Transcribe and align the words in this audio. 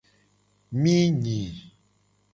Mi 0.81 0.95
nyi. 1.23 1.39